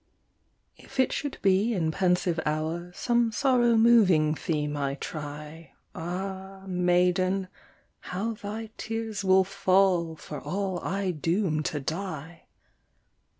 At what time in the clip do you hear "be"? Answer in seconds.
1.43-1.73